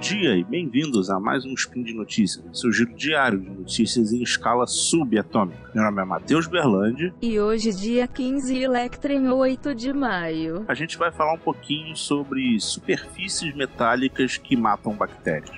dia 0.00 0.34
e 0.34 0.42
bem-vindos 0.42 1.10
a 1.10 1.20
mais 1.20 1.44
um 1.44 1.52
Spin 1.52 1.82
de 1.82 1.92
Notícias, 1.92 2.42
seu 2.58 2.72
giro 2.72 2.94
diário 2.94 3.38
de 3.38 3.50
notícias 3.50 4.12
em 4.14 4.22
escala 4.22 4.66
subatômica. 4.66 5.70
Meu 5.74 5.84
nome 5.84 6.00
é 6.00 6.04
Matheus 6.06 6.46
Berlandi. 6.46 7.12
E 7.20 7.38
hoje, 7.38 7.70
dia 7.70 8.08
15 8.08 8.62
Electrem 8.62 9.28
8 9.28 9.74
de 9.74 9.92
maio. 9.92 10.64
A 10.66 10.72
gente 10.72 10.96
vai 10.96 11.12
falar 11.12 11.34
um 11.34 11.38
pouquinho 11.38 11.94
sobre 11.94 12.58
superfícies 12.58 13.54
metálicas 13.54 14.38
que 14.38 14.56
matam 14.56 14.94
bactérias. 14.94 15.54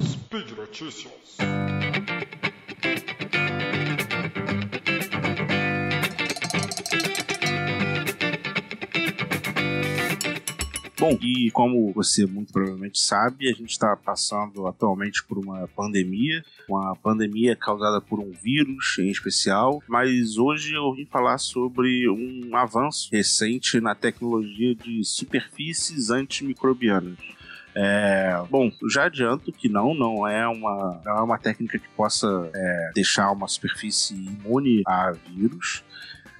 Speed 0.00 0.50
Notícias. 0.56 1.36
Bom, 11.02 11.18
e 11.20 11.50
como 11.50 11.92
você 11.92 12.26
muito 12.26 12.52
provavelmente 12.52 13.00
sabe, 13.00 13.48
a 13.48 13.52
gente 13.52 13.70
está 13.70 13.96
passando 13.96 14.68
atualmente 14.68 15.20
por 15.24 15.36
uma 15.36 15.66
pandemia, 15.66 16.44
uma 16.68 16.94
pandemia 16.94 17.56
causada 17.56 18.00
por 18.00 18.20
um 18.20 18.30
vírus 18.30 18.98
em 19.00 19.10
especial, 19.10 19.82
mas 19.88 20.38
hoje 20.38 20.76
eu 20.76 20.94
vim 20.94 21.04
falar 21.04 21.38
sobre 21.38 22.08
um 22.08 22.54
avanço 22.54 23.08
recente 23.10 23.80
na 23.80 23.96
tecnologia 23.96 24.76
de 24.76 25.02
superfícies 25.02 26.08
antimicrobianas. 26.08 27.18
É, 27.74 28.40
bom, 28.48 28.70
já 28.88 29.06
adianto 29.06 29.50
que 29.50 29.68
não, 29.68 29.94
não 29.94 30.24
é 30.24 30.46
uma, 30.46 31.00
não 31.04 31.18
é 31.18 31.20
uma 31.20 31.38
técnica 31.38 31.80
que 31.80 31.88
possa 31.96 32.48
é, 32.54 32.90
deixar 32.94 33.32
uma 33.32 33.48
superfície 33.48 34.14
imune 34.14 34.82
a 34.86 35.10
vírus. 35.10 35.82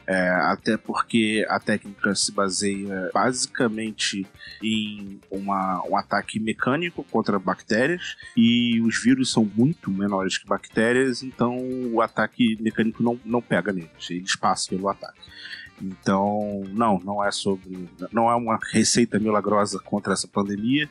É, 0.06 0.28
até 0.28 0.76
porque 0.76 1.46
a 1.48 1.60
técnica 1.60 2.14
se 2.14 2.32
baseia 2.32 3.10
basicamente 3.14 4.26
em 4.62 5.20
uma, 5.30 5.82
um 5.88 5.96
ataque 5.96 6.40
mecânico 6.40 7.04
contra 7.04 7.38
bactérias 7.38 8.16
e 8.36 8.80
os 8.80 9.00
vírus 9.00 9.30
são 9.30 9.48
muito 9.54 9.90
menores 9.90 10.38
que 10.38 10.46
bactérias, 10.46 11.22
então 11.22 11.56
o 11.92 12.00
ataque 12.00 12.56
mecânico 12.60 13.02
não, 13.02 13.18
não 13.24 13.40
pega 13.40 13.72
neles, 13.72 14.10
eles 14.10 14.34
passam 14.34 14.76
pelo 14.76 14.88
ataque. 14.88 15.20
Então, 15.80 16.62
não, 16.70 17.00
não 17.00 17.24
é 17.24 17.32
sobre. 17.32 17.88
Não 18.12 18.30
é 18.30 18.36
uma 18.36 18.58
receita 18.70 19.18
milagrosa 19.18 19.80
contra 19.80 20.12
essa 20.12 20.28
pandemia, 20.28 20.88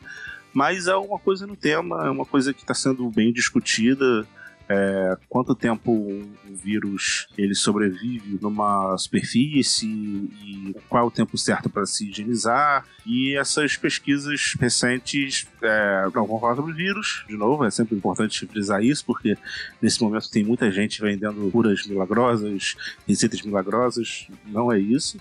mas 0.54 0.88
é 0.88 0.96
uma 0.96 1.18
coisa 1.18 1.48
no 1.48 1.56
tema, 1.56 2.06
é 2.06 2.10
uma 2.10 2.26
coisa 2.26 2.54
que 2.54 2.62
está 2.62 2.74
sendo 2.74 3.10
bem 3.10 3.32
discutida 3.32 4.28
é, 4.72 5.18
quanto 5.28 5.54
tempo 5.54 5.92
um, 5.92 6.32
vírus 6.64 7.28
ele 7.38 7.56
sobrevive 7.56 8.38
numa 8.42 8.98
superfície 8.98 9.88
e 9.88 10.76
qual 10.88 11.04
é 11.04 11.08
o 11.08 11.12
tempo 11.12 11.38
certo 11.38 11.70
para 11.70 11.86
se 11.86 12.10
higienizar. 12.10 12.86
E 13.06 13.36
essas 13.36 13.76
pesquisas 13.76 14.56
recentes 14.60 15.48
é, 15.62 16.04
não 16.14 16.26
vão 16.26 16.40
falar 16.40 16.56
sobre 16.56 16.74
vírus, 16.74 17.26
de 17.28 17.36
novo, 17.36 17.66
é 17.66 17.72
sempre 17.72 17.96
importante 17.96 18.46
frisar 18.46 18.84
isso, 18.84 19.04
porque 19.06 19.38
nesse 19.82 20.02
momento 20.02 20.30
tem 20.30 20.44
muita 20.44 20.72
gente 20.72 21.02
vendendo 21.02 21.50
curas 21.52 21.86
milagrosas, 21.88 22.76
receitas 23.08 23.42
milagrosas, 23.42 24.28
não 24.46 24.72
é 24.72 24.80
isso 24.80 25.18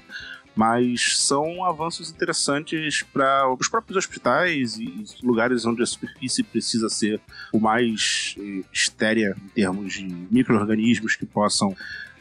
mas 0.54 1.18
são 1.18 1.64
avanços 1.64 2.10
interessantes 2.10 3.02
para 3.02 3.52
os 3.52 3.68
próprios 3.68 3.96
hospitais 3.96 4.76
e 4.78 5.04
lugares 5.22 5.64
onde 5.64 5.82
a 5.82 5.86
superfície 5.86 6.42
precisa 6.42 6.88
ser 6.88 7.20
o 7.52 7.60
mais 7.60 8.34
eh, 8.38 8.62
estérea 8.72 9.36
em 9.44 9.48
termos 9.48 9.94
de 9.94 10.04
micro-organismos 10.30 11.16
que 11.16 11.24
possam 11.24 11.74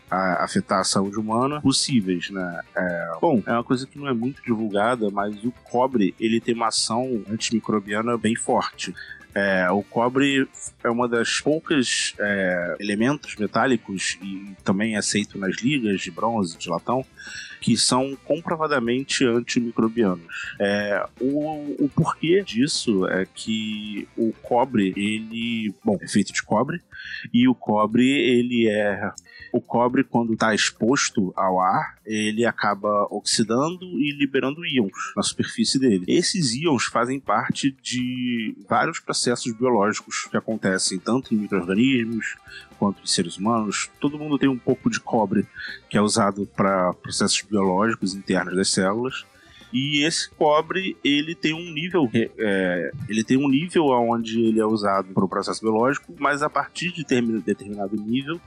a 0.09 0.43
afetar 0.43 0.79
a 0.79 0.83
saúde 0.83 1.17
humana 1.17 1.61
possíveis, 1.61 2.29
né? 2.31 2.61
É, 2.75 3.11
bom, 3.21 3.43
é 3.45 3.51
uma 3.51 3.63
coisa 3.63 3.85
que 3.85 3.99
não 3.99 4.07
é 4.07 4.13
muito 4.13 4.41
divulgada, 4.41 5.09
mas 5.11 5.43
o 5.43 5.51
cobre 5.63 6.15
ele 6.19 6.41
tem 6.41 6.55
uma 6.55 6.67
ação 6.67 7.23
antimicrobiana 7.29 8.17
bem 8.17 8.35
forte. 8.35 8.93
É, 9.33 9.69
o 9.71 9.83
cobre 9.83 10.47
é 10.83 10.89
uma 10.89 11.07
das 11.07 11.39
poucas 11.39 12.13
é, 12.19 12.77
elementos 12.79 13.35
metálicos 13.35 14.17
e 14.21 14.55
também 14.63 14.95
é 14.95 14.97
aceito 14.97 15.37
nas 15.37 15.57
ligas 15.57 16.01
de 16.01 16.11
bronze, 16.11 16.57
de 16.57 16.69
latão, 16.69 17.05
que 17.61 17.77
são 17.77 18.17
comprovadamente 18.25 19.25
antimicrobianos. 19.25 20.55
É, 20.59 21.05
o, 21.19 21.85
o 21.85 21.89
porquê 21.89 22.41
disso 22.43 23.05
é 23.07 23.25
que 23.25 24.07
o 24.17 24.33
cobre, 24.41 24.93
ele, 24.95 25.73
bom, 25.83 25.97
é 26.01 26.07
feito 26.07 26.33
de 26.33 26.41
cobre, 26.41 26.81
e 27.33 27.47
o 27.47 27.53
cobre, 27.53 28.07
ele 28.07 28.67
é 28.67 29.11
o 29.51 29.59
cobre, 29.59 30.03
quando 30.03 30.33
está 30.33 30.53
exposto 30.53 31.33
ao 31.35 31.59
ar, 31.59 31.97
ele 32.05 32.45
acaba 32.45 33.07
oxidando 33.09 33.99
e 33.99 34.11
liberando 34.11 34.65
íons 34.65 34.91
na 35.15 35.23
superfície 35.23 35.79
dele. 35.79 36.05
Esses 36.07 36.53
íons 36.53 36.85
fazem 36.85 37.19
parte 37.19 37.71
de 37.81 38.55
vários 38.69 38.99
processos 38.99 39.18
biológicos 39.57 40.27
que 40.29 40.37
acontecem 40.37 40.99
tanto 40.99 41.33
em 41.33 41.37
micro-organismos 41.37 42.37
quanto 42.77 43.01
em 43.03 43.07
seres 43.07 43.37
humanos. 43.37 43.89
Todo 43.99 44.17
mundo 44.17 44.37
tem 44.37 44.49
um 44.49 44.57
pouco 44.57 44.89
de 44.89 44.99
cobre 44.99 45.47
que 45.89 45.97
é 45.97 46.01
usado 46.01 46.45
para 46.45 46.93
processos 46.93 47.41
biológicos 47.41 48.13
internos 48.13 48.55
das 48.55 48.69
células. 48.69 49.25
E 49.71 50.03
esse 50.03 50.29
cobre, 50.31 50.97
ele 51.03 51.35
tem 51.35 51.53
um 51.53 51.71
nível, 51.71 52.09
é, 52.13 52.91
ele 53.07 53.23
tem 53.23 53.37
um 53.37 53.47
nível 53.47 53.85
onde 53.85 54.41
ele 54.41 54.59
é 54.59 54.65
usado 54.65 55.13
para 55.13 55.23
o 55.23 55.29
processo 55.29 55.61
biológico, 55.61 56.15
mas 56.17 56.41
a 56.41 56.49
partir 56.49 56.91
de 56.91 57.03
determinado 57.03 57.95
nível, 57.95 58.41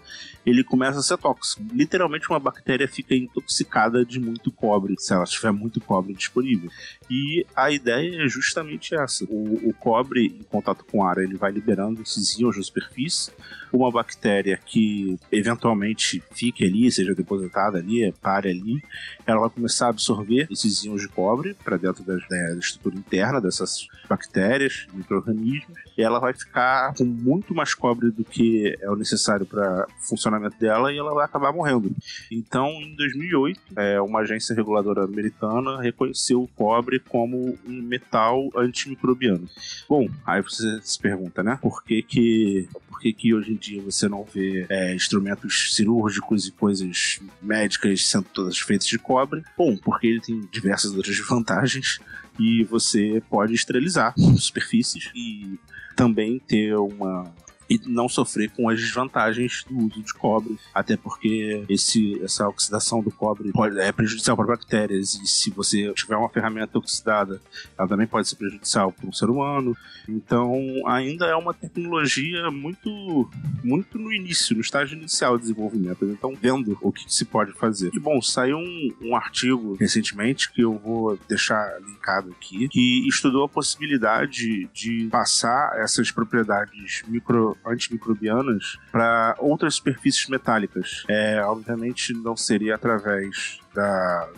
ele 0.45 0.65
começa 0.65 0.99
a 0.99 1.03
ser 1.03 1.17
tóxico. 1.19 1.63
Literalmente, 1.73 2.29
uma 2.29 2.41
bactéria 2.41 2.89
fica 2.89 3.15
intoxicada 3.15 4.05
de 4.05 4.19
muito 4.19 4.51
cobre, 4.51 4.97
se 4.99 5.15
ela 5.15 5.25
tiver 5.25 5.53
muito 5.53 5.81
cobre 5.81 6.13
disponível. 6.13 6.71
E 7.09 7.47
a 7.55 7.71
ideia 7.71 8.25
é 8.25 8.29
justamente 8.29 8.95
essa: 8.95 9.25
o, 9.25 9.69
o 9.69 9.75
cobre, 9.75 10.27
em 10.27 10.43
contato 10.43 10.85
com 10.85 11.05
ar, 11.05 11.19
ele 11.19 11.37
vai 11.37 11.53
liberando 11.53 12.03
esses 12.03 12.37
íons 12.39 12.57
na 12.57 12.63
superfície. 12.63 13.31
Uma 13.73 13.91
bactéria 13.91 14.59
que 14.65 15.19
eventualmente 15.31 16.23
fique 16.33 16.65
ali, 16.65 16.91
seja 16.91 17.15
depositada 17.15 17.79
ali, 17.79 18.13
pare 18.21 18.51
ali, 18.51 18.83
ela 19.27 19.41
vai 19.41 19.51
começar 19.51 19.87
a 19.87 19.91
absorver 19.91 20.47
esses 20.51 20.85
íons 20.85 21.01
de 21.01 21.09
cobre 21.09 21.55
para 21.65 21.77
dentro 21.77 22.03
da, 22.05 22.17
da, 22.17 22.57
estrutura 22.57 22.97
interna 22.97 23.41
dessas 23.41 23.87
bactérias, 24.09 24.87
micro-organismos, 24.93 25.79
e 25.97 26.03
ela 26.03 26.19
vai 26.19 26.33
ficar 26.33 26.95
com 26.95 27.05
muito 27.05 27.55
mais 27.55 27.75
cobre 27.75 28.11
do 28.11 28.25
que 28.25 28.77
é 28.81 28.91
o 28.91 28.97
necessário 28.97 29.47
para 29.47 29.87
o 29.87 30.09
funcionamento 30.09 30.59
dela 30.59 30.93
e 30.93 30.99
ela 30.99 31.15
vai 31.15 31.25
acabar 31.25 31.53
morrendo. 31.53 31.95
Então, 32.31 32.69
em 32.69 32.95
2008, 32.97 33.61
é, 33.77 34.01
uma 34.01 34.21
agência 34.21 34.55
reguladora 34.55 35.05
americana 35.05 35.81
reconheceu 35.81 36.43
o 36.43 36.49
cobre 36.49 36.99
como 36.99 37.59
um 37.67 37.83
metal 37.83 38.51
antimicrobiano. 38.57 39.49
Bom, 39.89 40.09
aí 40.27 40.43
você 40.43 40.81
se 40.83 40.99
pergunta, 40.99 41.43
né? 41.43 41.59
Por 41.61 41.83
que 41.85 42.03
que, 42.03 42.69
por 42.89 43.01
que, 43.01 43.13
que 43.13 43.35
hoje 43.35 43.53
em 43.53 43.57
dia 43.63 43.81
você 43.81 44.09
não 44.09 44.25
vê 44.25 44.67
é, 44.69 44.95
instrumentos 44.95 45.75
cirúrgicos 45.75 46.47
e 46.47 46.53
coisas 46.53 47.21
médicas 47.41 48.07
sendo 48.07 48.27
todas 48.33 48.59
feitas 48.59 48.87
de 48.87 48.99
cobre? 48.99 49.43
Bom, 49.57 49.77
porque 49.77 50.09
ele 50.09 50.21
tem 50.21 50.41
diversas 50.51 50.93
outras 50.95 51.19
vantagens 51.27 51.99
e 52.39 52.65
você 52.65 53.23
pode 53.31 53.55
esterilizar 53.55 54.15
superfícies 54.37 55.11
e 55.15 55.59
também 55.95 56.39
ter 56.41 56.75
uma 56.75 57.33
e 57.73 57.81
não 57.87 58.09
sofrer 58.09 58.51
com 58.51 58.69
as 58.69 58.79
desvantagens 58.79 59.65
do 59.69 59.87
uso 59.87 60.03
de 60.03 60.13
cobre, 60.13 60.59
até 60.75 60.97
porque 60.97 61.65
esse, 61.69 62.23
essa 62.23 62.47
oxidação 62.47 63.03
do 63.03 63.11
cobre 63.11 63.51
pode, 63.53 63.79
é 63.79 63.91
prejudicial 63.91 64.37
para 64.37 64.47
bactérias 64.47 65.15
e 65.15 65.27
se 65.27 65.51
você 65.51 65.91
tiver 65.95 66.17
uma 66.17 66.29
ferramenta 66.29 66.79
oxidada, 66.79 67.41
ela 67.79 67.89
também 67.89 68.07
pode 68.07 68.29
ser 68.29 68.37
prejudicial 68.37 68.93
para 68.93 69.09
um 69.09 69.13
ser 69.13 69.31
humano. 69.31 69.77
Então, 70.09 70.55
ainda 70.87 71.27
é 71.27 71.35
uma 71.35 71.55
tecnologia 71.55 72.51
muito, 72.51 73.31
muito 73.63 73.99
no 73.99 74.13
início, 74.13 74.55
no 74.55 74.61
estágio 74.61 74.99
inicial 74.99 75.37
de 75.37 75.43
desenvolvimento. 75.43 76.05
Então, 76.05 76.37
vendo 76.41 76.77
o 76.83 76.93
que, 76.93 77.03
se 77.13 77.25
pode 77.25 77.53
fazer. 77.53 77.91
E 77.95 77.99
bom, 77.99 78.21
saiu 78.21 78.59
um, 78.59 78.95
um 79.01 79.17
artigo 79.17 79.77
recentemente 79.79 80.51
que 80.53 80.63
eu 80.63 80.79
vou 80.79 81.19
deixar 81.29 81.81
linkado 81.81 82.31
aqui, 82.31 82.69
que 82.69 83.07
estudou 83.09 83.45
a 83.45 83.49
possibilidade 83.49 84.69
de 84.73 85.09
passar 85.11 85.79
essas 85.79 86.11
propriedades 86.11 87.03
micro 87.07 87.57
antimicrobianas 87.65 88.79
para 88.91 89.37
outras 89.39 89.77
superfícies 89.77 90.29
metálicas. 90.29 91.05
É, 91.09 91.43
obviamente 91.45 92.13
não 92.13 92.37
seria 92.37 92.75
através 92.75 93.59
da 93.75 94.29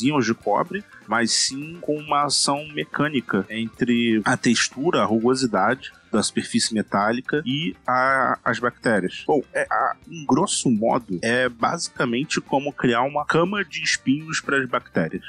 íons 0.00 0.24
de 0.24 0.34
cobre, 0.34 0.84
mas 1.06 1.32
sim 1.32 1.78
com 1.80 1.96
uma 1.98 2.24
ação 2.24 2.66
mecânica 2.72 3.44
entre 3.50 4.22
a 4.24 4.36
textura, 4.36 5.02
a 5.02 5.04
rugosidade 5.04 5.92
da 6.12 6.22
superfície 6.22 6.74
metálica 6.74 7.42
e 7.46 7.74
a, 7.86 8.38
as 8.44 8.58
bactérias. 8.58 9.24
Bom, 9.26 9.42
é, 9.54 9.66
a, 9.70 9.96
em 10.08 10.24
grosso 10.26 10.70
modo, 10.70 11.18
é 11.22 11.48
basicamente 11.48 12.40
como 12.40 12.72
criar 12.72 13.02
uma 13.02 13.24
cama 13.24 13.64
de 13.64 13.82
espinhos 13.82 14.40
para 14.40 14.58
as 14.58 14.68
bactérias. 14.68 15.24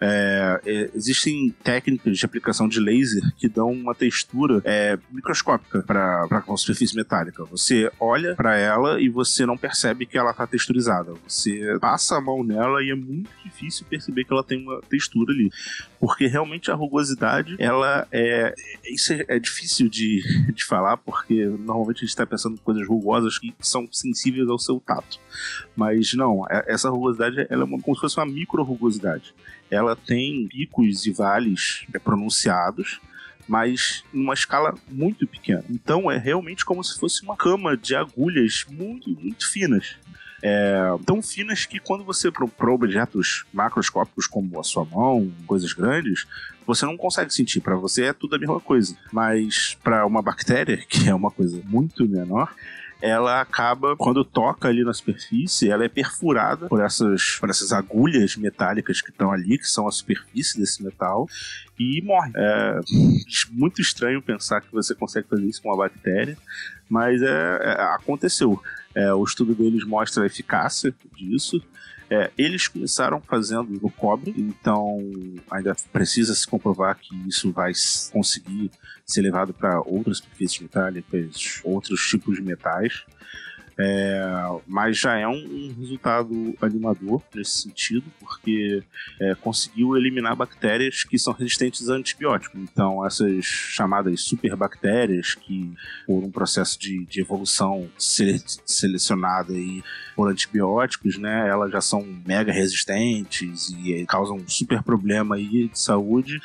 É, 0.00 0.60
é, 0.64 0.90
existem 0.94 1.54
técnicas 1.62 2.18
de 2.18 2.24
aplicação 2.24 2.68
de 2.68 2.78
laser 2.78 3.22
que 3.36 3.48
dão 3.48 3.70
uma 3.70 3.94
textura 3.94 4.60
é, 4.64 4.98
microscópica 5.10 5.82
para 5.82 6.26
a 6.30 6.56
superfície 6.56 6.94
metálica. 6.94 7.44
Você 7.44 7.90
olha 7.98 8.34
para 8.34 8.56
ela 8.56 9.00
e 9.00 9.08
você 9.08 9.46
não 9.46 9.56
percebe 9.56 10.06
que 10.06 10.18
ela 10.18 10.30
está 10.32 10.46
texturizada. 10.46 11.14
Você 11.26 11.78
passa 11.80 12.16
a 12.16 12.20
mão 12.20 12.44
nela 12.44 12.82
e 12.82 12.90
é 12.90 12.94
muito 12.94 13.30
difícil 13.44 13.86
perceber 13.88 14.24
que 14.24 14.32
ela 14.32 14.44
tem 14.44 14.62
uma 14.62 14.80
textura 14.82 15.32
ali. 15.32 15.50
Porque 15.98 16.26
realmente 16.26 16.70
a 16.70 16.74
rugosidade, 16.74 17.56
ela 17.58 18.06
é. 18.12 18.54
Isso 18.84 19.12
é, 19.12 19.24
é 19.28 19.38
difícil 19.38 19.88
de, 19.88 20.22
de 20.52 20.64
falar, 20.64 20.96
porque 20.96 21.46
normalmente 21.46 21.98
a 21.98 22.00
gente 22.00 22.08
está 22.08 22.26
pensando 22.26 22.54
em 22.54 22.58
coisas 22.58 22.86
rugosas 22.86 23.38
que 23.38 23.54
são 23.60 23.88
sensíveis 23.90 24.48
ao 24.48 24.58
seu 24.58 24.80
tato. 24.80 25.18
Mas 25.74 26.12
não, 26.14 26.44
é, 26.48 26.64
essa 26.68 26.90
rugosidade 26.90 27.46
ela 27.48 27.62
é 27.62 27.64
uma, 27.64 27.80
como 27.80 27.94
se 27.94 28.00
fosse 28.00 28.16
uma 28.18 28.26
micro 28.26 28.62
rugosidade. 28.62 29.34
Ela 29.70 29.96
tem 29.96 30.46
picos 30.48 31.06
e 31.06 31.12
vales 31.12 31.86
pronunciados 32.04 33.00
mas 33.48 34.02
numa 34.12 34.34
escala 34.34 34.74
muito 34.90 35.24
pequena. 35.24 35.62
Então 35.70 36.10
é 36.10 36.18
realmente 36.18 36.64
como 36.64 36.82
se 36.82 36.98
fosse 36.98 37.22
uma 37.22 37.36
cama 37.36 37.76
de 37.76 37.94
agulhas 37.94 38.66
muito, 38.68 39.08
muito 39.10 39.48
finas 39.48 39.96
é, 40.48 40.96
tão 41.04 41.20
finas 41.20 41.66
que 41.66 41.80
quando 41.80 42.04
você 42.04 42.30
para 42.30 42.70
objetos 42.70 43.44
macroscópicos 43.52 44.28
como 44.28 44.60
a 44.60 44.62
sua 44.62 44.84
mão, 44.84 45.32
coisas 45.44 45.72
grandes, 45.72 46.24
você 46.64 46.86
não 46.86 46.96
consegue 46.96 47.34
sentir. 47.34 47.60
Para 47.60 47.74
você 47.74 48.04
é 48.04 48.12
tudo 48.12 48.36
a 48.36 48.38
mesma 48.38 48.60
coisa. 48.60 48.96
Mas 49.12 49.76
para 49.82 50.06
uma 50.06 50.22
bactéria, 50.22 50.76
que 50.88 51.08
é 51.08 51.14
uma 51.14 51.32
coisa 51.32 51.60
muito 51.64 52.08
menor, 52.08 52.54
ela 53.02 53.40
acaba, 53.40 53.96
quando 53.96 54.24
toca 54.24 54.68
ali 54.68 54.84
na 54.84 54.94
superfície, 54.94 55.68
ela 55.68 55.84
é 55.84 55.88
perfurada 55.88 56.68
por 56.68 56.80
essas, 56.80 57.36
por 57.40 57.50
essas 57.50 57.72
agulhas 57.72 58.36
metálicas 58.36 59.02
que 59.02 59.10
estão 59.10 59.32
ali, 59.32 59.58
que 59.58 59.68
são 59.68 59.88
a 59.88 59.90
superfície 59.90 60.58
desse 60.58 60.82
metal, 60.82 61.28
e 61.78 62.00
morre. 62.02 62.30
É 62.36 62.80
muito 63.50 63.80
estranho 63.80 64.22
pensar 64.22 64.60
que 64.60 64.72
você 64.72 64.94
consegue 64.94 65.28
fazer 65.28 65.44
isso 65.44 65.60
com 65.60 65.68
uma 65.68 65.76
bactéria, 65.76 66.38
mas 66.88 67.22
é, 67.22 67.58
é 67.62 67.72
aconteceu. 67.94 68.60
É, 68.94 69.12
o 69.12 69.22
estudo 69.24 69.54
deles 69.54 69.84
mostra 69.84 70.22
a 70.22 70.26
eficácia 70.26 70.94
disso. 71.14 71.62
É, 72.08 72.30
eles 72.38 72.68
começaram 72.68 73.20
fazendo 73.20 73.68
no 73.82 73.90
cobre, 73.90 74.32
então 74.38 75.00
ainda 75.50 75.74
precisa 75.92 76.34
se 76.34 76.46
comprovar 76.46 76.96
que 76.96 77.14
isso 77.28 77.50
vai 77.50 77.72
conseguir 78.12 78.70
ser 79.04 79.22
levado 79.22 79.52
para 79.52 79.80
outras 79.80 80.18
superfícies 80.18 80.60
metálicas, 80.60 81.60
outros 81.64 82.08
tipos 82.08 82.36
de 82.36 82.42
metais. 82.42 83.04
É, 83.78 84.22
mas 84.66 84.98
já 84.98 85.18
é 85.18 85.28
um, 85.28 85.34
um, 85.34 85.74
resultado 85.78 86.54
animador 86.62 87.22
nesse 87.34 87.62
sentido, 87.62 88.04
porque 88.18 88.82
é, 89.20 89.34
conseguiu 89.34 89.96
eliminar 89.96 90.34
bactérias 90.34 91.04
que 91.04 91.18
são 91.18 91.34
resistentes 91.34 91.90
a 91.90 91.94
antibióticos. 91.94 92.58
Então, 92.58 93.04
essas 93.04 93.44
chamadas 93.44 94.22
superbactérias, 94.22 95.34
que 95.34 95.74
por 96.06 96.24
um 96.24 96.30
processo 96.30 96.78
de, 96.78 97.04
de 97.04 97.20
evolução 97.20 97.86
sele 97.98 98.40
selecionada 98.64 99.52
aí 99.52 99.82
por 100.14 100.30
antibióticos, 100.30 101.18
né, 101.18 101.46
elas 101.48 101.70
já 101.70 101.80
são 101.80 102.02
mega 102.26 102.52
resistentes 102.52 103.68
e 103.70 104.06
causam 104.06 104.36
um 104.36 104.48
super 104.48 104.82
problema 104.82 105.36
aí 105.36 105.68
de 105.68 105.78
saúde 105.78 106.40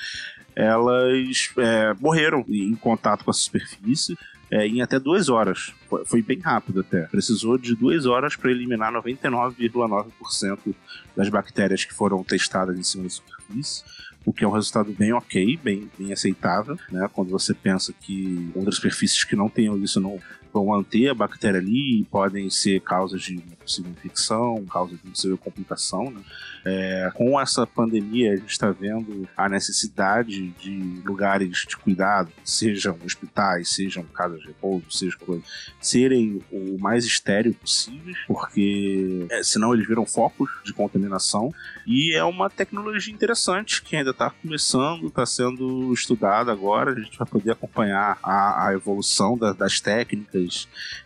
elas 0.53 1.49
é, 1.57 1.93
morreram 1.99 2.43
em 2.49 2.75
contato 2.75 3.23
com 3.23 3.31
a 3.31 3.33
superfície 3.33 4.17
é, 4.51 4.68
em 4.68 4.81
até 4.81 5.00
duas 5.00 5.30
horas. 5.30 5.74
Foi, 6.06 6.21
bem 6.21 6.39
rápido 6.39 6.81
até. 6.81 7.03
Precisou 7.03 7.57
de 7.57 7.74
duas 7.74 8.06
horas 8.06 8.36
para 8.36 8.51
eliminar 8.51 8.92
99,9% 8.94 10.75
das 11.15 11.30
bactérias 11.30 11.86
que 11.86 11.94
foram 11.94 12.24
testadas 12.24 12.77
em 12.77 12.83
cima 12.83 13.03
da 13.03 13.09
superfície 13.09 13.83
o 14.25 14.31
que 14.31 14.44
é 14.44 14.48
um 14.48 14.51
resultado 14.51 14.92
bem 14.92 15.12
ok, 15.13 15.57
bem, 15.63 15.89
bem 15.98 16.13
aceitável, 16.13 16.77
né? 16.92 17.09
Quando 17.12 17.30
você 17.30 17.53
pensa 17.53 17.94
que 18.00 18.51
outras 18.53 18.75
superfícies 18.75 19.24
que 19.24 19.36
não 19.36 19.50
tenham 19.50 19.77
isso 19.80 20.00
não 20.00 20.19
vão 20.51 20.68
manter 20.68 21.09
a 21.09 21.13
bactéria 21.13 21.59
ali 21.59 22.01
e 22.01 22.06
podem 22.06 22.50
ser 22.50 22.81
causas 22.81 23.21
de 23.21 23.36
uma 23.36 23.56
possível 23.56 23.92
infecção, 23.92 24.65
causas 24.65 24.98
de 24.98 25.06
uma 25.06 25.12
possível 25.12 25.38
complicação, 25.38 26.12
né? 26.12 26.21
É, 26.63 27.12
com 27.15 27.39
essa 27.39 27.65
pandemia, 27.65 28.33
a 28.33 28.36
gente 28.36 28.51
está 28.51 28.69
vendo 28.69 29.27
a 29.36 29.50
necessidade 29.50 30.50
de 30.50 31.01
lugares 31.03 31.65
de 31.68 31.75
cuidado, 31.75 32.31
sejam 32.44 32.98
hospitais, 33.03 33.69
sejam 33.69 34.03
casas 34.03 34.39
de 34.42 34.48
repouso, 34.48 34.86
seja 34.92 35.18
coisa, 35.18 35.44
serem 35.80 36.39
o 36.51 36.77
mais 36.80 37.03
estéreo 37.03 37.53
possível, 37.56 38.13
porque 38.27 39.25
é, 39.31 39.42
senão 39.42 39.74
eles 39.74 39.88
viram 39.88 40.06
focos 40.06 40.50
de 40.63 40.71
contaminação. 40.71 41.51
E 41.86 42.13
é 42.15 42.24
uma 42.24 42.50
tecnologia 42.50 43.13
interessante 43.13 43.81
que 43.81 43.95
ainda 43.95 44.12
está 44.12 44.30
começando, 44.30 45.07
está 45.07 45.25
sendo 45.25 45.92
estudada 45.94 46.51
agora. 46.51 46.92
A 46.92 47.00
gente 47.00 47.18
vai 47.18 47.27
poder 47.27 47.51
acompanhar 47.51 48.19
a, 48.21 48.68
a 48.68 48.74
evolução 48.74 49.38
da, 49.38 49.51
das 49.51 49.80
técnicas 49.80 50.40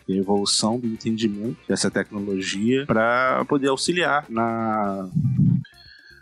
e 0.07 0.13
a 0.13 0.17
evolução 0.17 0.79
do 0.79 0.87
entendimento 0.87 1.57
dessa 1.67 1.89
tecnologia 1.89 2.85
para 2.85 3.43
poder 3.45 3.69
auxiliar 3.69 4.25
na 4.29 5.09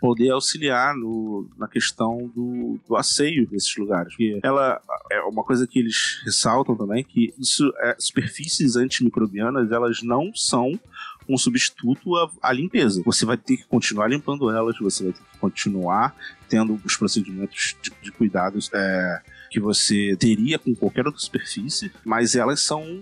poder 0.04 0.32
auxiliar 0.32 0.94
no, 0.94 1.48
na 1.56 1.66
questão 1.66 2.30
do, 2.36 2.78
do 2.86 2.94
asseio 2.94 3.48
desses 3.48 3.74
lugares. 3.74 4.12
Porque 4.12 4.38
ela 4.42 4.78
é 5.10 5.18
uma 5.22 5.42
coisa 5.42 5.66
que 5.66 5.78
eles 5.78 6.20
ressaltam 6.26 6.76
também, 6.76 7.02
que 7.02 7.32
isso 7.38 7.72
é, 7.78 7.96
superfícies 7.98 8.76
antimicrobianas, 8.76 9.72
elas 9.72 10.02
não 10.02 10.30
são 10.34 10.78
um 11.26 11.38
substituto 11.38 12.16
à, 12.16 12.30
à, 12.42 12.52
limpeza. 12.52 13.02
Você 13.02 13.24
vai 13.24 13.38
ter 13.38 13.56
que 13.56 13.64
continuar 13.64 14.08
limpando 14.08 14.50
elas, 14.50 14.78
você 14.78 15.04
vai 15.04 15.12
ter 15.14 15.22
que 15.22 15.38
continuar 15.38 16.14
tendo 16.50 16.78
os 16.84 16.96
procedimentos 16.98 17.74
de, 17.80 17.90
de 18.02 18.12
cuidados 18.12 18.70
é, 18.74 19.22
que 19.54 19.60
você 19.60 20.16
teria 20.18 20.58
com 20.58 20.74
qualquer 20.74 21.06
outra 21.06 21.20
superfície, 21.20 21.92
mas 22.04 22.34
elas 22.34 22.58
são, 22.58 23.00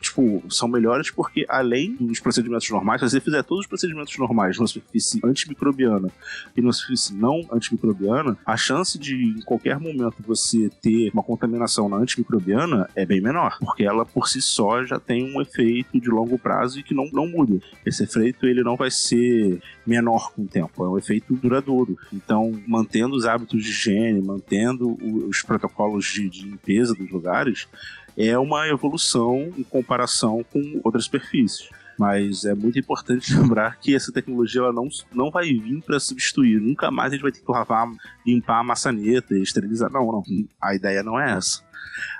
tipo, 0.00 0.42
são 0.50 0.66
melhores 0.66 1.12
porque 1.12 1.46
além 1.48 1.94
dos 1.94 2.18
procedimentos 2.18 2.68
normais, 2.70 3.00
se 3.00 3.08
você 3.08 3.20
fizer 3.20 3.44
todos 3.44 3.60
os 3.60 3.68
procedimentos 3.68 4.18
normais 4.18 4.58
numa 4.58 4.66
superfície 4.66 5.20
antimicrobiana 5.24 6.08
e 6.56 6.60
numa 6.60 6.72
superfície 6.72 7.14
não 7.14 7.46
antimicrobiana, 7.52 8.36
a 8.44 8.56
chance 8.56 8.98
de 8.98 9.14
em 9.14 9.42
qualquer 9.42 9.78
momento 9.78 10.16
você 10.26 10.68
ter 10.80 11.08
uma 11.14 11.22
contaminação 11.22 11.88
na 11.88 11.98
antimicrobiana 11.98 12.90
é 12.96 13.06
bem 13.06 13.20
menor, 13.20 13.56
porque 13.60 13.84
ela 13.84 14.04
por 14.04 14.26
si 14.26 14.42
só 14.42 14.84
já 14.84 14.98
tem 14.98 15.32
um 15.32 15.40
efeito 15.40 16.00
de 16.00 16.08
longo 16.08 16.36
prazo 16.36 16.80
e 16.80 16.82
que 16.82 16.94
não, 16.94 17.08
não 17.12 17.28
muda. 17.28 17.60
Esse 17.86 18.02
efeito 18.02 18.44
ele 18.44 18.64
não 18.64 18.74
vai 18.74 18.90
ser 18.90 19.62
menor 19.86 20.32
com 20.32 20.42
o 20.42 20.48
tempo, 20.48 20.84
é 20.84 20.88
um 20.88 20.98
efeito 20.98 21.32
duradouro. 21.36 21.96
Então, 22.12 22.60
mantendo 22.66 23.14
os 23.14 23.24
hábitos 23.24 23.62
de 23.62 23.70
higiene, 23.70 24.20
mantendo 24.20 24.98
os 25.28 25.42
protocolos 25.42 25.91
protocolos 25.92 26.06
de, 26.06 26.28
de 26.28 26.44
limpeza 26.44 26.94
dos 26.94 27.10
lugares 27.10 27.68
é 28.16 28.38
uma 28.38 28.68
evolução 28.68 29.52
em 29.56 29.62
comparação 29.62 30.44
com 30.52 30.80
outras 30.82 31.04
superfícies. 31.04 31.68
Mas 31.98 32.44
é 32.44 32.54
muito 32.54 32.78
importante 32.78 33.32
lembrar 33.36 33.78
que 33.78 33.94
essa 33.94 34.12
tecnologia 34.12 34.62
ela 34.62 34.72
não, 34.72 34.88
não 35.12 35.30
vai 35.30 35.44
vir 35.52 35.82
para 35.82 36.00
substituir. 36.00 36.60
Nunca 36.60 36.90
mais 36.90 37.12
a 37.12 37.14
gente 37.14 37.22
vai 37.22 37.32
ter 37.32 37.40
que 37.40 37.50
lavar, 37.50 37.88
limpar 38.26 38.60
a 38.60 38.64
maçaneta 38.64 39.34
e 39.34 39.42
esterilizar. 39.42 39.90
Não, 39.90 40.06
não. 40.10 40.22
A 40.60 40.74
ideia 40.74 41.02
não 41.02 41.20
é 41.20 41.32
essa. 41.32 41.62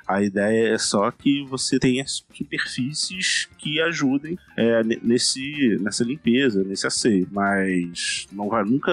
A 0.06 0.22
ideia 0.22 0.74
é 0.74 0.78
só 0.78 1.10
que 1.10 1.44
você 1.44 1.78
tenha 1.78 2.04
superfícies 2.06 3.48
que 3.56 3.80
ajudem 3.80 4.36
é, 4.56 4.82
nesse, 5.02 5.78
nessa 5.80 6.04
limpeza, 6.04 6.64
nesse 6.64 6.86
asseio. 6.86 7.26
Mas 7.30 8.26
não 8.32 8.48
vai 8.48 8.64
nunca. 8.64 8.90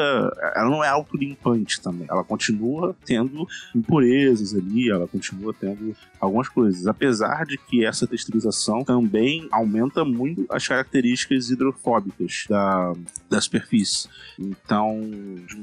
Ela 0.55 0.69
não 0.69 0.83
é 0.83 0.87
autolimpante 0.87 1.81
também. 1.81 2.07
Ela 2.09 2.23
continua 2.23 2.95
tendo 3.05 3.47
impurezas 3.75 4.53
ali, 4.53 4.89
ela 4.89 5.07
continua 5.07 5.53
tendo 5.53 5.95
algumas 6.19 6.49
coisas. 6.49 6.87
Apesar 6.87 7.45
de 7.45 7.57
que 7.57 7.85
essa 7.85 8.05
texturização 8.05 8.83
também 8.83 9.47
aumenta 9.51 10.03
muito 10.03 10.45
as 10.49 10.67
características 10.67 11.49
hidrofóbicas 11.49 12.45
da, 12.49 12.93
da 13.29 13.39
superfície. 13.39 14.07
Então, 14.37 14.99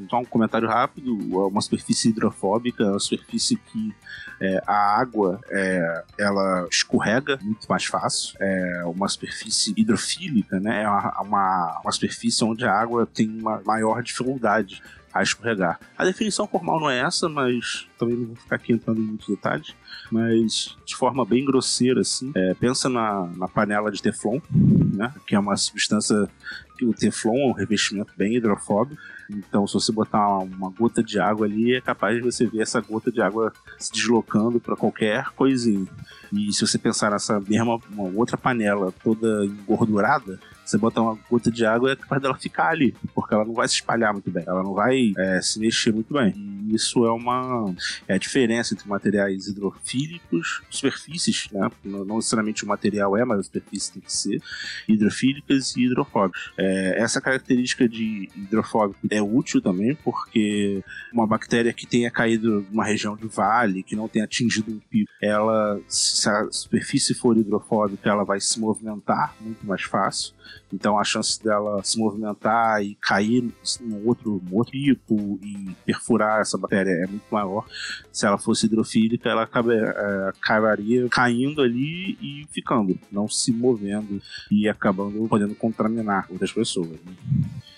só 0.08 0.20
um 0.20 0.24
comentário 0.24 0.68
rápido: 0.68 1.14
uma 1.48 1.60
superfície 1.60 2.08
hidrofóbica 2.08 2.84
é 2.84 2.90
uma 2.90 2.98
superfície 2.98 3.56
que 3.56 3.94
é, 4.40 4.62
a 4.66 4.98
água 5.00 5.40
é, 5.50 6.04
ela 6.18 6.66
escorrega 6.70 7.38
muito 7.42 7.66
mais 7.68 7.84
fácil. 7.84 8.36
É 8.40 8.82
uma 8.84 9.08
superfície 9.08 9.74
hidrofílica, 9.76 10.60
né? 10.60 10.82
É 10.82 10.88
uma, 10.88 11.22
uma, 11.22 11.80
uma 11.84 11.92
superfície 11.92 12.44
onde 12.44 12.64
a 12.64 12.72
água 12.72 13.06
tem 13.06 13.28
uma 13.28 13.60
maior 13.64 14.02
dificuldade 14.02 14.82
a 15.18 15.22
escorregar. 15.22 15.78
A 15.96 16.04
definição 16.04 16.46
formal 16.46 16.80
não 16.80 16.90
é 16.90 17.00
essa, 17.00 17.28
mas 17.28 17.86
também 17.98 18.16
não 18.16 18.26
vou 18.26 18.36
ficar 18.36 18.56
aqui 18.56 18.72
entrando 18.72 19.00
em 19.00 19.04
muitos 19.04 19.28
detalhes. 19.28 19.74
Mas 20.10 20.76
de 20.84 20.94
forma 20.94 21.24
bem 21.24 21.44
grosseira, 21.44 22.00
assim, 22.00 22.30
é, 22.34 22.54
pensa 22.54 22.88
na, 22.88 23.26
na 23.36 23.48
panela 23.48 23.90
de 23.90 24.02
Teflon, 24.02 24.40
né? 24.50 25.12
Que 25.26 25.34
é 25.34 25.38
uma 25.38 25.56
substância 25.56 26.28
que 26.76 26.84
o 26.84 26.92
Teflon 26.92 27.36
é 27.36 27.46
um 27.46 27.52
revestimento 27.52 28.12
bem 28.16 28.36
hidrofóbico. 28.36 29.00
Então, 29.30 29.66
se 29.66 29.74
você 29.74 29.90
botar 29.90 30.38
uma 30.38 30.70
gota 30.70 31.02
de 31.02 31.18
água 31.18 31.46
ali, 31.46 31.74
é 31.74 31.80
capaz 31.80 32.16
de 32.16 32.22
você 32.22 32.46
ver 32.46 32.62
essa 32.62 32.80
gota 32.80 33.10
de 33.10 33.20
água 33.20 33.52
se 33.78 33.92
deslocando 33.92 34.60
para 34.60 34.76
qualquer 34.76 35.30
coisinha. 35.30 35.86
E 36.32 36.52
se 36.52 36.66
você 36.66 36.78
pensar 36.78 37.10
nessa 37.10 37.40
mesma 37.40 37.80
outra 38.14 38.36
panela 38.36 38.92
toda 39.02 39.44
engordurada, 39.44 40.38
você 40.70 40.78
botar 40.78 41.02
uma 41.02 41.18
gota 41.30 41.50
de 41.50 41.64
água 41.64 41.92
é 41.92 41.96
capaz 41.96 42.20
dela 42.20 42.36
ficar 42.36 42.68
ali, 42.68 42.94
porque 43.14 43.34
ela 43.34 43.44
não 43.44 43.54
vai 43.54 43.68
se 43.68 43.74
espalhar 43.74 44.12
muito 44.12 44.30
bem, 44.30 44.44
ela 44.46 44.62
não 44.62 44.74
vai 44.74 45.12
é, 45.16 45.40
se 45.40 45.58
mexer 45.58 45.92
muito 45.92 46.12
bem. 46.12 46.32
E 46.36 46.74
isso 46.74 47.04
é 47.04 47.12
uma 47.12 47.72
é 48.08 48.14
a 48.14 48.18
diferença 48.18 48.74
entre 48.74 48.88
materiais 48.88 49.46
hidrofílicos, 49.46 50.62
superfícies, 50.70 51.48
né? 51.52 51.70
Não, 51.84 52.04
não 52.04 52.16
necessariamente 52.16 52.64
o 52.64 52.68
material 52.68 53.16
é, 53.16 53.24
mas 53.24 53.40
a 53.40 53.42
superfície 53.44 53.92
tem 53.92 54.02
que 54.02 54.12
ser, 54.12 54.42
hidrofílicas 54.88 55.76
e 55.76 55.84
hidrofóbicas. 55.84 56.50
É, 56.58 57.00
essa 57.00 57.20
característica 57.20 57.88
de 57.88 58.28
hidrofóbico 58.34 58.98
é 59.10 59.22
útil 59.22 59.60
também, 59.60 59.94
porque 60.02 60.82
uma 61.12 61.26
bactéria 61.26 61.72
que 61.72 61.86
tenha 61.86 62.10
caído 62.10 62.66
numa 62.70 62.84
região 62.84 63.16
de 63.16 63.26
vale, 63.26 63.82
que 63.82 63.96
não 63.96 64.08
tenha 64.08 64.24
atingido 64.24 64.72
um 64.72 64.78
pico, 64.78 65.10
ela, 65.22 65.80
se 65.88 66.28
a 66.28 66.50
superfície 66.50 67.14
for 67.14 67.36
hidrofóbica, 67.36 68.08
ela 68.08 68.24
vai 68.24 68.40
se 68.40 68.58
movimentar 68.58 69.34
muito 69.40 69.66
mais 69.66 69.82
fácil. 69.82 70.34
Então 70.72 70.98
a 70.98 71.04
chance 71.04 71.42
dela 71.42 71.82
se 71.82 71.98
movimentar 71.98 72.82
e 72.82 72.94
cair 72.96 73.44
num 73.80 74.06
outro, 74.06 74.42
num 74.44 74.56
outro 74.56 74.72
pico 74.72 75.38
e 75.42 75.74
perfurar 75.84 76.40
essa 76.40 76.58
bactéria 76.58 76.90
é 76.90 77.06
muito 77.06 77.26
maior. 77.30 77.64
Se 78.12 78.26
ela 78.26 78.38
fosse 78.38 78.66
hidrofílica, 78.66 79.28
ela 79.28 79.42
é, 79.44 80.28
acabaria 80.28 81.08
caindo 81.08 81.62
ali 81.62 82.18
e 82.20 82.46
ficando, 82.50 82.98
não 83.10 83.28
se 83.28 83.52
movendo 83.52 84.20
e 84.50 84.68
acabando 84.68 85.26
podendo 85.28 85.54
contaminar 85.54 86.26
outras 86.30 86.52
pessoas. 86.52 86.88
Né? 86.88 87.12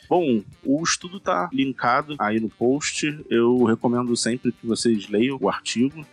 Bom, 0.08 0.42
o 0.64 0.82
estudo 0.82 1.18
está 1.18 1.50
linkado 1.52 2.16
aí 2.18 2.40
no 2.40 2.48
post. 2.48 3.24
Eu 3.28 3.64
recomendo 3.64 4.16
sempre 4.16 4.52
que 4.52 4.66
vocês 4.66 5.06
leiam 5.08 5.38
o 5.38 5.48
artigo. 5.50 6.04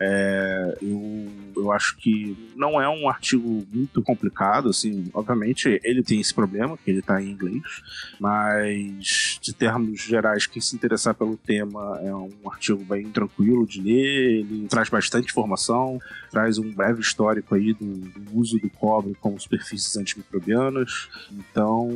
É, 0.00 0.78
eu, 0.80 1.26
eu 1.56 1.72
acho 1.72 1.96
que 1.96 2.36
não 2.54 2.80
é 2.80 2.88
um 2.88 3.08
artigo 3.08 3.66
muito 3.72 4.00
complicado, 4.02 4.68
assim, 4.68 5.10
obviamente 5.12 5.80
ele 5.82 6.02
tem 6.02 6.20
esse 6.20 6.32
problema, 6.32 6.76
que 6.76 6.90
ele 6.90 7.00
está 7.00 7.20
em 7.20 7.30
inglês, 7.30 7.82
mas 8.20 9.38
de 9.42 9.52
termos 9.52 10.00
gerais, 10.00 10.46
quem 10.46 10.62
se 10.62 10.76
interessar 10.76 11.14
pelo 11.14 11.36
tema 11.36 11.98
é 12.02 12.14
um 12.14 12.30
artigo 12.46 12.84
bem 12.84 13.10
tranquilo 13.10 13.66
de 13.66 13.80
ler, 13.80 14.40
ele 14.40 14.68
traz 14.68 14.88
bastante 14.88 15.30
informação, 15.30 15.98
traz 16.30 16.58
um 16.58 16.70
breve 16.72 17.00
histórico 17.00 17.54
aí 17.54 17.74
do, 17.74 17.94
do 17.94 18.38
uso 18.38 18.58
do 18.58 18.70
cobre 18.70 19.16
como 19.20 19.40
superfícies 19.40 19.96
antimicrobianas, 19.96 21.08
então 21.32 21.90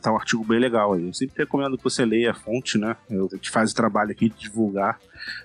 tá 0.00 0.12
um 0.12 0.16
artigo 0.16 0.44
bem 0.44 0.58
legal 0.58 0.94
aí. 0.94 1.06
Eu 1.06 1.14
sempre 1.14 1.36
recomendo 1.38 1.76
que 1.76 1.84
você 1.84 2.04
leia 2.04 2.32
a 2.32 2.34
fonte, 2.34 2.78
né? 2.78 2.96
Eu, 3.08 3.28
a 3.32 3.36
gente 3.36 3.50
faz 3.50 3.70
o 3.70 3.74
trabalho 3.74 4.10
aqui 4.10 4.28
de 4.28 4.40
divulgar 4.40 4.98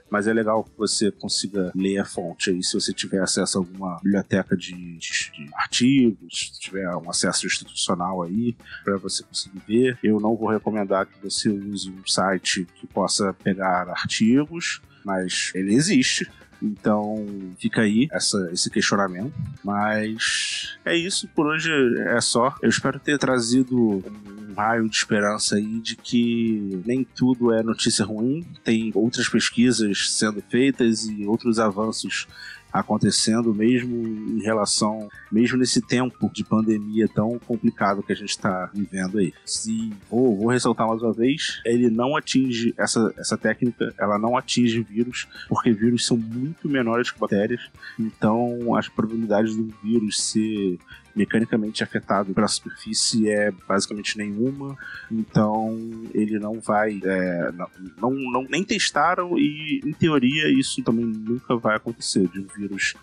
mas 0.09 0.27
é 0.27 0.33
legal 0.33 0.63
que 0.63 0.71
você 0.77 1.11
consiga 1.11 1.71
ler 1.75 1.98
a 1.99 2.05
fonte 2.05 2.49
aí, 2.49 2.63
se 2.63 2.73
você 2.73 2.93
tiver 2.93 3.21
acesso 3.21 3.57
a 3.57 3.61
alguma 3.61 3.97
biblioteca 3.97 4.55
de, 4.55 4.73
de, 4.73 5.31
de 5.31 5.49
artigos, 5.53 6.51
se 6.53 6.59
tiver 6.59 6.89
um 6.95 7.09
acesso 7.09 7.45
institucional 7.45 8.23
aí, 8.23 8.55
para 8.83 8.97
você 8.97 9.23
conseguir 9.23 9.61
ver. 9.67 9.99
Eu 10.03 10.19
não 10.19 10.35
vou 10.35 10.49
recomendar 10.49 11.05
que 11.05 11.21
você 11.21 11.49
use 11.49 11.89
um 11.89 12.05
site 12.05 12.65
que 12.75 12.87
possa 12.87 13.33
pegar 13.33 13.89
artigos, 13.89 14.81
mas 15.03 15.51
ele 15.55 15.73
existe. 15.73 16.29
Então 16.61 17.25
fica 17.57 17.81
aí 17.81 18.07
essa, 18.11 18.49
esse 18.51 18.69
questionamento. 18.69 19.33
Mas 19.63 20.77
é 20.85 20.95
isso, 20.95 21.27
por 21.29 21.47
hoje 21.47 21.71
é 22.07 22.19
só. 22.21 22.53
Eu 22.61 22.69
espero 22.69 22.99
ter 22.99 23.17
trazido 23.17 24.03
raio 24.59 24.89
de 24.89 24.95
esperança 24.95 25.55
aí 25.55 25.79
de 25.79 25.95
que 25.95 26.81
nem 26.85 27.03
tudo 27.03 27.53
é 27.53 27.63
notícia 27.63 28.03
ruim. 28.03 28.45
Tem 28.63 28.91
outras 28.93 29.29
pesquisas 29.29 30.11
sendo 30.11 30.43
feitas 30.49 31.05
e 31.05 31.25
outros 31.25 31.59
avanços 31.59 32.27
acontecendo 32.71 33.53
mesmo 33.53 34.07
em 34.07 34.43
relação, 34.43 35.09
mesmo 35.31 35.57
nesse 35.57 35.81
tempo 35.81 36.29
de 36.31 36.43
pandemia 36.43 37.07
tão 37.07 37.39
complicado 37.39 38.03
que 38.03 38.13
a 38.13 38.15
gente 38.15 38.29
está 38.29 38.69
vivendo 38.73 39.17
aí. 39.17 39.33
Se 39.43 39.91
vou, 40.09 40.37
vou 40.37 40.49
ressaltar 40.49 40.87
mais 40.87 41.01
uma 41.01 41.13
vez, 41.13 41.61
ele 41.65 41.89
não 41.89 42.15
atinge 42.15 42.73
essa, 42.77 43.11
essa 43.17 43.35
técnica, 43.35 43.91
ela 43.97 44.19
não 44.19 44.37
atinge 44.37 44.83
vírus, 44.83 45.27
porque 45.47 45.71
vírus 45.71 46.05
são 46.05 46.15
muito 46.15 46.69
menores 46.69 47.09
que 47.09 47.19
bactérias, 47.19 47.61
então 47.97 48.75
as 48.75 48.87
probabilidades 48.87 49.55
do 49.55 49.73
vírus 49.81 50.21
ser 50.21 50.77
mecanicamente 51.19 51.83
afetado 51.83 52.33
pela 52.33 52.47
superfície 52.47 53.29
é 53.29 53.51
basicamente 53.67 54.17
nenhuma, 54.17 54.77
então 55.11 55.77
ele 56.13 56.39
não 56.39 56.61
vai. 56.61 56.97
É, 57.03 57.51
não, 57.97 58.11
não, 58.11 58.43
nem 58.43 58.63
testaram 58.63 59.37
e, 59.37 59.81
em 59.85 59.91
teoria, 59.91 60.49
isso 60.49 60.81
também 60.81 61.05
nunca 61.05 61.57
vai 61.57 61.75
acontecer 61.75 62.25
de 62.29 62.39
um 62.39 62.47
vírus 62.55 62.95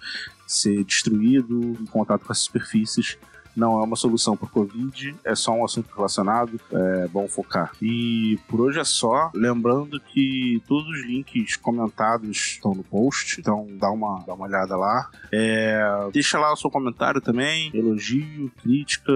ser 0.47 0.83
destruído 0.85 1.77
em 1.79 1.85
contato 1.87 2.25
com 2.25 2.33
as 2.33 2.39
superfícies 2.39 3.19
não 3.57 3.81
é 3.81 3.85
uma 3.85 3.97
solução 3.97 4.37
para 4.37 4.47
o 4.47 4.51
Covid, 4.51 5.17
é 5.25 5.35
só 5.35 5.53
um 5.53 5.65
assunto 5.65 5.89
relacionado, 5.95 6.61
é 6.71 7.09
bom 7.09 7.27
focar. 7.27 7.73
E 7.81 8.39
por 8.47 8.61
hoje 8.61 8.79
é 8.79 8.85
só, 8.85 9.31
lembrando 9.35 9.99
que 9.99 10.63
todos 10.69 10.87
os 10.89 11.07
links 11.07 11.57
comentados 11.57 12.37
estão 12.37 12.75
no 12.75 12.85
post, 12.85 13.41
então 13.41 13.67
dá 13.79 13.91
uma, 13.91 14.23
dá 14.27 14.35
uma 14.35 14.47
olhada 14.47 14.77
lá. 14.77 15.11
É, 15.33 15.81
deixa 16.13 16.39
lá 16.39 16.53
o 16.53 16.57
seu 16.57 16.71
comentário 16.71 17.21
também, 17.21 17.71
elogio, 17.73 18.51
crítica, 18.63 19.13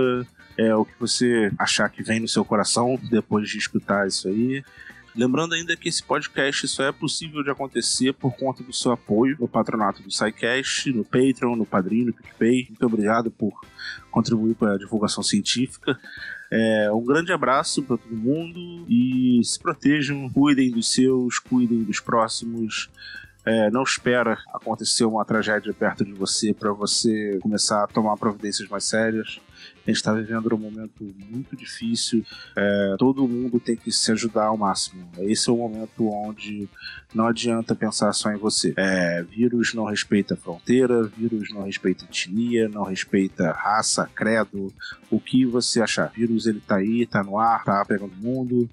é 0.57 0.75
o 0.75 0.85
que 0.85 0.93
você 0.99 1.51
achar 1.59 1.89
que 1.89 2.03
vem 2.03 2.21
no 2.21 2.29
seu 2.29 2.45
coração 2.45 2.99
depois 3.11 3.49
de 3.49 3.59
escutar 3.59 4.07
isso 4.07 4.29
aí. 4.29 4.63
Lembrando 5.21 5.53
ainda 5.53 5.77
que 5.77 5.87
esse 5.87 6.03
podcast 6.03 6.67
só 6.67 6.85
é 6.85 6.91
possível 6.91 7.43
de 7.43 7.51
acontecer 7.51 8.15
por 8.15 8.35
conta 8.35 8.63
do 8.63 8.73
seu 8.73 8.91
apoio 8.91 9.37
no 9.39 9.47
patronato 9.47 10.03
do 10.03 10.11
SciCast, 10.11 10.91
no 10.95 11.05
Patreon, 11.05 11.57
no 11.57 11.67
Padrinho, 11.67 12.07
no 12.07 12.15
PicPay. 12.15 12.69
Muito 12.71 12.87
obrigado 12.87 13.31
por 13.31 13.53
contribuir 14.11 14.55
para 14.55 14.73
a 14.73 14.79
divulgação 14.79 15.23
científica. 15.23 16.01
É, 16.51 16.91
um 16.91 17.05
grande 17.05 17.35
abraço 17.35 17.83
para 17.83 17.99
todo 17.99 18.17
mundo 18.17 18.87
e 18.89 19.43
se 19.45 19.61
protejam, 19.61 20.27
cuidem 20.31 20.71
dos 20.71 20.91
seus, 20.91 21.39
cuidem 21.39 21.83
dos 21.83 22.01
próximos. 22.01 22.89
É, 23.45 23.71
não 23.71 23.83
espera 23.83 24.39
acontecer 24.55 25.05
uma 25.05 25.23
tragédia 25.27 25.75
perto 25.75 26.03
de 26.03 26.15
você 26.15 26.55
para 26.55 26.73
você 26.73 27.39
começar 27.43 27.85
a 27.85 27.87
tomar 27.87 28.17
providências 28.17 28.71
mais 28.71 28.85
sérias. 28.85 29.39
A 29.91 29.93
gente 29.93 29.97
está 29.97 30.13
vivendo 30.13 30.55
um 30.55 30.59
momento 30.59 31.15
muito 31.29 31.57
difícil. 31.57 32.25
É, 32.57 32.95
todo 32.97 33.27
mundo 33.27 33.59
tem 33.59 33.75
que 33.75 33.91
se 33.91 34.13
ajudar 34.13 34.47
ao 34.47 34.57
máximo. 34.57 35.09
Esse 35.19 35.51
é 35.51 35.53
o 35.53 35.57
momento 35.57 36.09
onde 36.09 36.69
não 37.13 37.27
adianta 37.27 37.75
pensar 37.75 38.13
só 38.13 38.31
em 38.31 38.37
você. 38.37 38.73
É, 38.77 39.25
vírus 39.25 39.75
não 39.75 39.85
respeita 39.85 40.37
fronteira, 40.37 41.03
vírus 41.03 41.53
não 41.53 41.65
respeita 41.65 42.05
etnia, 42.05 42.69
não 42.69 42.85
respeita 42.85 43.51
raça, 43.51 44.09
credo, 44.15 44.73
o 45.11 45.19
que 45.19 45.45
você 45.45 45.83
achar. 45.83 46.13
Vírus 46.13 46.47
ele 46.47 46.61
tá 46.61 46.77
aí, 46.77 47.05
tá 47.05 47.25
no 47.25 47.37
ar, 47.37 47.65
tá 47.65 47.85
pegando 47.85 48.13
o 48.13 48.25
mundo 48.25 48.71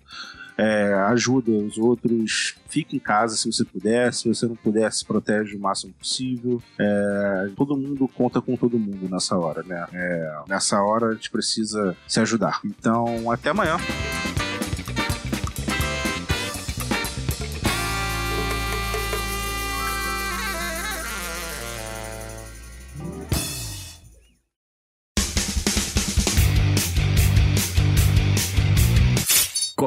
é, 0.58 0.94
ajuda 1.10 1.52
os 1.52 1.78
outros, 1.78 2.56
fica 2.68 2.96
em 2.96 3.00
casa 3.00 3.36
se 3.36 3.52
você 3.52 3.64
puder, 3.64 4.14
se 4.14 4.28
você 4.28 4.48
não 4.48 4.56
puder, 4.56 4.92
se 4.92 5.06
protege 5.06 5.56
o 5.56 5.60
máximo 5.60 5.94
possível. 5.94 6.62
É, 6.80 7.50
todo 7.56 7.78
mundo 7.78 8.08
conta 8.08 8.42
com 8.42 8.56
todo 8.56 8.80
mundo 8.80 9.08
nessa 9.10 9.38
hora, 9.38 9.64
né? 9.64 9.86
É, 9.94 10.40
nessa 10.48 10.82
hora 10.82 11.08
a 11.08 11.14
gente 11.14 11.30
precisa 11.30 11.96
se 12.08 12.20
ajudar. 12.20 12.60
Então, 12.66 13.32
até 13.32 13.52
amanhã. 13.52 13.78